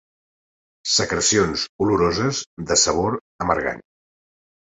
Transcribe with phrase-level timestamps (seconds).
[0.93, 3.85] Secrecions oloroses de sabor amargant.